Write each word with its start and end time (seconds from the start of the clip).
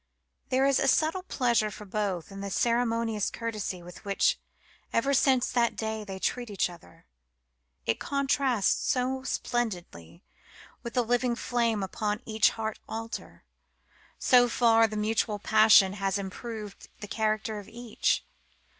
There 0.49 0.65
is 0.65 0.79
a 0.79 0.87
subtle 0.87 1.21
pleasure 1.21 1.69
for 1.69 1.85
both 1.85 2.31
in 2.31 2.41
the 2.41 2.49
ceremonious 2.49 3.29
courtesy 3.29 3.83
with 3.83 4.03
which 4.03 4.39
ever 4.91 5.13
since 5.13 5.51
that 5.51 5.75
day 5.75 6.03
they 6.03 6.17
treat 6.17 6.49
each 6.49 6.71
other. 6.71 7.05
It 7.85 7.99
contrasts 7.99 8.71
so 8.89 9.21
splendidly 9.21 10.23
with 10.81 10.95
the 10.95 11.03
living 11.03 11.35
flame 11.35 11.83
upon 11.83 12.23
each 12.25 12.49
heart 12.49 12.79
altar. 12.89 13.43
So 14.17 14.49
far 14.49 14.87
the 14.87 14.97
mutual 14.97 15.37
passion 15.37 15.93
has 15.93 16.17
improved 16.17 16.89
the 16.99 17.07
character 17.07 17.59
of 17.59 17.69
each. 17.69 18.23